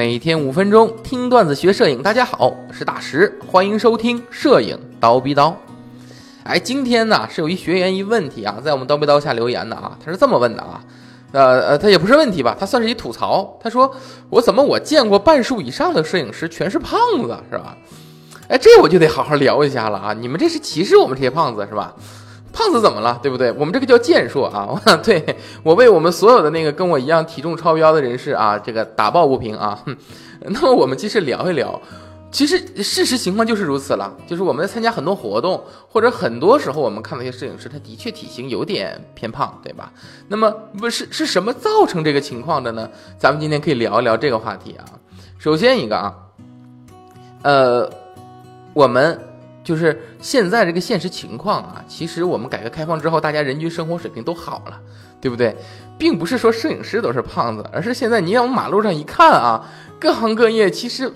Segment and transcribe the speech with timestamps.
[0.00, 5.54] 每天五分钟听段子学摄影，大家好，我是大石，欢迎收听摄影刀逼刀。
[6.42, 10.82] 哎，今天呢是有一学员一问题啊，在我们刀逼刀下留言的啊，他是这么问的啊，
[11.32, 13.58] 呃呃，他也不是问题吧，他算是一吐槽。
[13.62, 13.94] 他说
[14.30, 17.76] 我怎么我见过半数以上的摄影师全是胖子，是吧？
[18.48, 21.94] 哎，这我就得好好聊一下了啊，你们这是歧视我们这些胖子是吧？
[22.52, 23.52] 胖子怎么了，对不对？
[23.52, 24.78] 我们这个叫健硕啊！
[25.02, 29.82] 对我为我们所有的那个跟我一样体重超标的人士啊，这个打抱不平啊！
[30.42, 31.80] 那么我们继续聊一聊，
[32.32, 39.92] 其实事实情况就是如此了，就是我们在参加很多活动，或者很多时候我们看到一些摄影师，他的确体型有点偏胖，对吧？
[40.28, 42.88] 那么不是是什么造成这个情况的呢？
[43.16, 44.84] 咱们今天可以聊一聊这个话题啊。
[45.38, 46.14] 首先一个啊，
[47.42, 47.90] 呃，
[48.74, 49.18] 我们。
[49.62, 54.80] 就是现在这个现实情况啊，其实我们改革开放之后，大家人均生活水平都好了，
[55.20, 55.54] 对不对？
[55.98, 59.68] 并不是说摄影师都是胖子，而是现在你往马路上一看啊，
[60.00, 61.12] 各行各业其实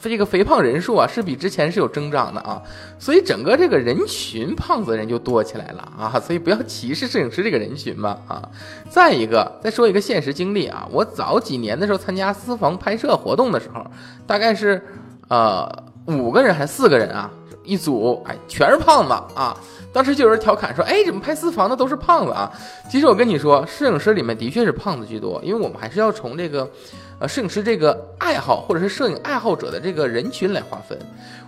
[0.00, 2.62] 这个肥胖人数啊是比之前是有增长的啊，
[3.00, 8.48] 所以整个这个人群胖子人就多起来了啊，所以不要歧视摄影师这个人群嘛啊。
[8.88, 13.84] 再一个，再说一个现实经历啊，我早几年的时候参加私房拍摄活动的时候，
[14.24, 14.80] 大概是
[15.26, 15.68] 呃
[16.06, 17.30] 五个人还是四个人啊？
[17.64, 19.56] 一组哎，全是胖子啊！
[19.92, 22.48] 当时就有人调侃说：“哎，怎么拍私房的都是胖子啊？”
[22.88, 26.70] 其实我跟你说，摄影师里面的确是胖子居多，因为我们还是要从这个，
[27.18, 30.96] 呃，摄影师这个爱好或者是摄影爱好者的这个人群来划分。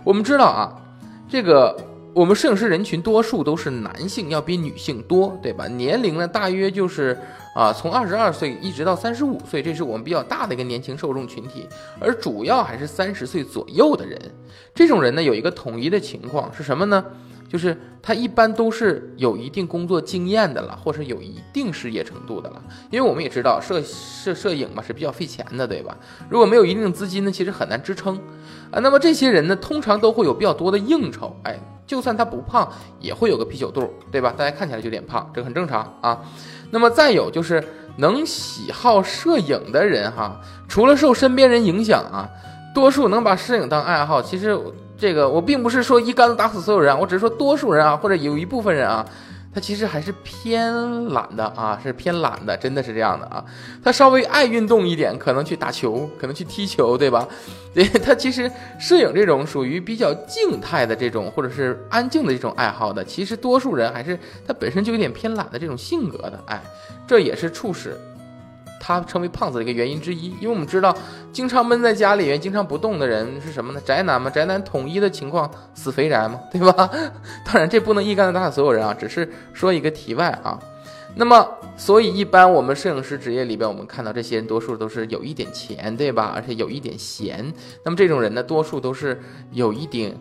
[0.03, 0.75] 我们知道啊，
[1.29, 1.75] 这个。
[2.19, 5.65] 我们摄影师人群多数都是男性，要比女性多，对吧？
[5.69, 7.17] 年龄呢，大约就是
[7.55, 11.65] 啊，从二十二岁一直到三十五岁，这是我们比较大的一个年轻受众群体，
[11.97, 14.19] 而主要还是三十岁左右的人。
[14.75, 17.05] 这种人呢，有一个统一的情况是什么呢？
[17.47, 22.61] 就是他一般都是有一定工作经验的了，或者有一定事业程度的了。
[22.91, 25.97] 因为我们也知道，摄摄摄影嘛是比较费钱的，对吧？
[26.29, 28.17] 如果没有一定资金呢，其实很难支撑
[28.71, 28.81] 啊。
[28.81, 31.57] 那么这些人呢，通常都会有比较多的应酬，哎。
[31.89, 34.31] 就算他不胖，也会有个啤酒肚，对吧？
[34.37, 36.21] 大家看起来就有点胖，这很正常啊。
[36.69, 37.63] 那么再有就是
[37.97, 42.29] 能喜好摄影的人哈，除了受身边人影响啊，
[42.75, 44.21] 多数能把摄影当爱好。
[44.21, 44.55] 其实
[44.95, 49.03] 这个我并不是说一竿子打死所有人，我只是说多数人啊，或者有一部分人啊。
[49.53, 53.43] 他其实还是偏懒的啊，是偏懒的，真的是这样的啊。
[53.83, 57.27] 他稍微爱运动一点，可能去打球，可能去踢球，对吧？
[57.73, 64.17] 对他其实摄影这种属于比较静态的这种，或者是安静的这种爱好的，其实多数人还是
[64.47, 66.61] 他本身就有点偏懒的这种性格的，哎，
[67.07, 67.97] 这也是促使。
[68.79, 70.95] 他成为胖子的一个原因之一，因为我们知道，
[71.31, 73.81] 经常闷在家里面、经常不动的人是什么呢？
[73.85, 76.89] 宅男嘛，宅男统一的情况，死肥宅嘛， 对吧？
[77.45, 80.59] 当然，这不能一竿子打死所有人啊，只是说一个题外啊。
[81.15, 86.31] 那么，所以一般我们摄影师职业里边，我们看到这些人多数都是有一点钱，对吧？
[86.35, 87.51] 而且有一点闲。
[87.83, 89.19] 那么这种人呢，多数都是
[89.51, 90.15] 有一点、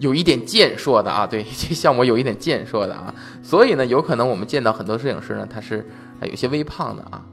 [0.00, 3.14] 有一点健硕的啊，对，像我有一点健硕的啊。
[3.40, 5.88] 所以呢，有可能我们见到很多摄影师呢，他是
[6.22, 7.24] 有些微胖的啊。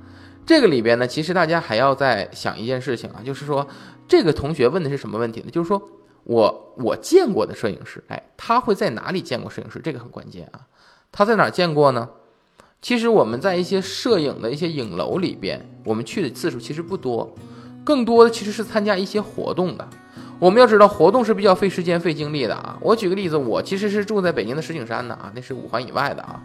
[0.48, 3.68] 这个里边呢，其实大家还要再想一件事情啊，就是说，
[4.08, 5.52] 这个同学问的是什么问题呢？
[5.52, 5.90] 就是说
[6.24, 9.82] 我我见过的摄影师，哎，他会在哪里见过摄影师？
[9.84, 10.62] 这个很关键啊。
[11.12, 12.10] 他在哪见过呢？
[12.82, 17.36] 其实我们在一些摄影的一些影楼里边，我们去的次数其实不多，
[17.84, 19.86] 更多的其实是参加一些活动的。
[20.40, 22.78] 我们要知道，活动是比较费时间、费精力的啊。
[22.80, 26.42] 我举个例子，我其实是住在北京的石景山的啊，那是五环以外的啊。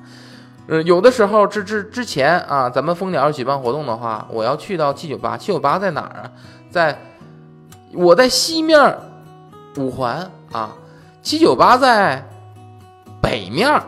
[0.69, 6.31] 嗯，有的时候之之之前啊，咱们蜂鸟要举办活动的话，我要去到七九八，七九八在哪儿啊？
[6.71, 6.99] 在
[7.93, 8.99] 我在西面
[9.77, 10.73] 五环啊，
[11.21, 12.25] 七九八在
[13.21, 13.83] 北面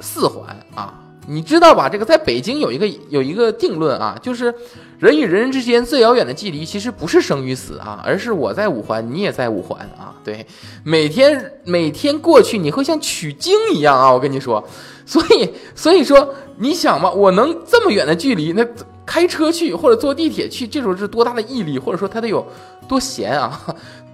[0.00, 0.94] 四环啊。
[1.30, 1.88] 你知道吧？
[1.90, 4.52] 这个在北京有一个有一个定论啊，就是
[4.98, 10.14] 人与人之间最遥远的距离，其实不是生与死啊，而是我在五环，你也在五环啊。
[10.24, 10.46] 对，
[10.84, 14.10] 每天每天过去，你会像取经一样啊！
[14.10, 14.66] 我跟你说，
[15.04, 18.66] 所以所以说，你想嘛，我能这么远的距离，那
[19.04, 22.46] 开车去或者坐地铁去，这种是多大的毅力，或者说他得有
[22.88, 23.60] 多闲啊？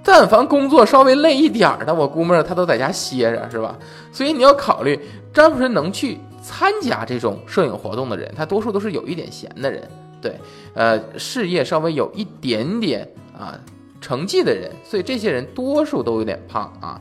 [0.03, 3.77] 但凡工作稍微累一点儿的，我估摸着他都在家歇着，是吧？
[4.13, 4.99] 所以你要考虑，
[5.33, 6.19] 詹姆斯能去。
[6.45, 9.89] 参加这种摄影活动的人，他多数都是有一点闲的人，
[10.21, 10.39] 对，
[10.75, 13.59] 呃，事业稍微有一点点啊
[13.99, 17.01] 成绩的人，所以这些人多数都有点胖啊。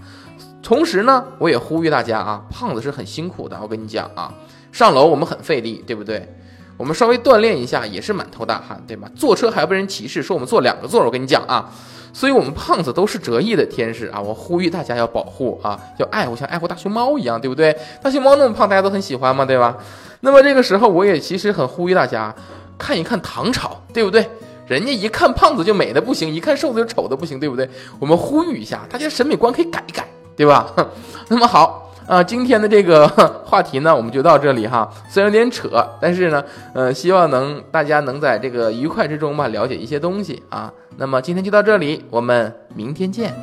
[0.61, 4.33] 同时呢，我也呼吁大家啊，胖子是很辛苦的，我跟你讲啊，
[4.71, 6.25] 上楼我们很费力，对不对？
[6.77, 9.09] 我们稍微锻炼一下也是满头大汗，对吧？
[9.15, 11.69] 坐车还被人歧视，说我们坐两个座，我跟你讲啊。
[12.15, 14.21] 所以，我们胖子都是折翼的天使啊！
[14.21, 17.75] 我呼吁大家要保护啊，要爱护，像爱护大熊猫一样，对不对？
[18.03, 19.75] 大熊猫那么胖，大家都很喜欢嘛，对吧？
[20.19, 22.31] 那么这个时候，我也其实很呼吁大家
[22.77, 24.29] 看一看唐朝，对不对？
[24.67, 27.67] 人家一看胖子就美的不行，一看瘦子就丑的不行，对不对？
[27.99, 30.71] 我们呼吁一下，大家审美观可以改一改，对吧？
[31.29, 33.07] 那么好啊，今天的这个
[33.45, 34.89] 话题呢，我们就到这里哈。
[35.09, 35.69] 虽然有点扯，
[36.01, 40.71] 但是呢，呃，希望能大家能在这个愉快之中吧，了解一些东西啊。
[40.97, 43.33] 那么今天就到这里，我们明天见。